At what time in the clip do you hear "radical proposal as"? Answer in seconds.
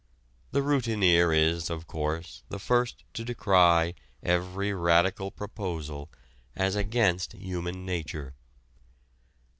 4.73-6.75